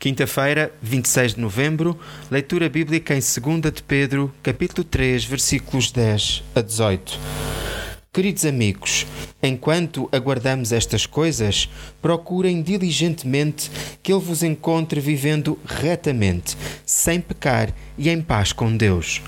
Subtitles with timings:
[0.00, 1.94] Quinta-feira, 26 de novembro,
[2.30, 7.18] leitura bíblica em 2 de Pedro, capítulo 3, versículos 10 a 18.
[8.10, 9.06] Queridos amigos,
[9.42, 11.68] enquanto aguardamos estas coisas,
[12.00, 13.70] procurem diligentemente
[14.02, 16.56] que Ele vos encontre vivendo retamente,
[16.86, 19.20] sem pecar e em paz com Deus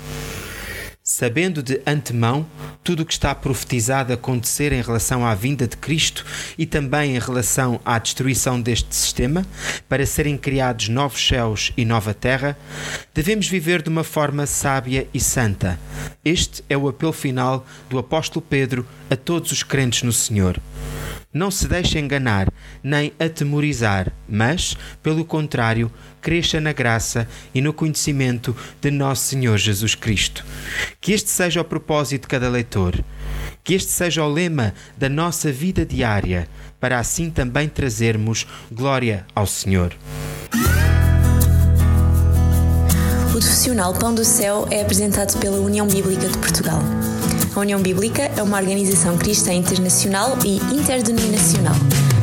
[1.03, 2.45] sabendo de antemão
[2.83, 6.25] tudo o que está profetizado acontecer em relação à vinda de Cristo
[6.57, 9.45] e também em relação à destruição deste sistema,
[9.87, 12.57] para serem criados novos céus e nova terra,
[13.13, 15.79] devemos viver de uma forma sábia e santa.
[16.25, 20.59] Este é o apelo final do apóstolo Pedro a todos os crentes no Senhor.
[21.33, 22.47] Não se deixe enganar,
[22.83, 25.89] nem atemorizar, mas, pelo contrário,
[26.21, 30.45] cresça na graça e no conhecimento de nosso Senhor Jesus Cristo.
[30.99, 33.01] Que este seja o propósito de cada leitor.
[33.63, 36.47] Que este seja o lema da nossa vida diária,
[36.79, 39.95] para assim também trazermos glória ao Senhor.
[43.29, 46.81] O profissional Pão do Céu é apresentado pela União Bíblica de Portugal.
[47.55, 51.75] A União Bíblica é uma organização cristã internacional e interdenominacional